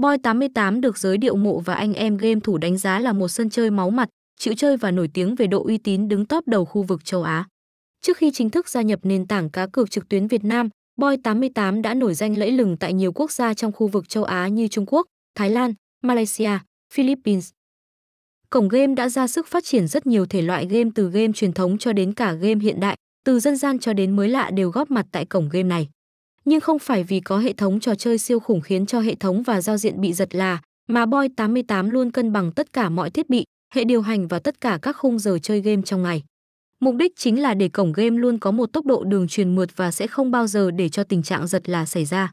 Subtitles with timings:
[0.00, 3.28] Boy 88 được giới điệu mộ và anh em game thủ đánh giá là một
[3.28, 6.48] sân chơi máu mặt, chịu chơi và nổi tiếng về độ uy tín đứng top
[6.48, 7.46] đầu khu vực châu Á.
[8.02, 11.16] Trước khi chính thức gia nhập nền tảng cá cược trực tuyến Việt Nam, Boy
[11.24, 14.48] 88 đã nổi danh lẫy lừng tại nhiều quốc gia trong khu vực châu Á
[14.48, 16.58] như Trung Quốc, Thái Lan, Malaysia,
[16.94, 17.50] Philippines.
[18.50, 21.52] Cổng game đã ra sức phát triển rất nhiều thể loại game từ game truyền
[21.52, 24.70] thống cho đến cả game hiện đại, từ dân gian cho đến mới lạ đều
[24.70, 25.88] góp mặt tại cổng game này.
[26.44, 29.42] Nhưng không phải vì có hệ thống trò chơi siêu khủng khiến cho hệ thống
[29.42, 33.10] và giao diện bị giật là, mà Boy 88 luôn cân bằng tất cả mọi
[33.10, 33.44] thiết bị,
[33.74, 36.22] hệ điều hành và tất cả các khung giờ chơi game trong ngày.
[36.80, 39.76] Mục đích chính là để cổng game luôn có một tốc độ đường truyền mượt
[39.76, 42.32] và sẽ không bao giờ để cho tình trạng giật là xảy ra.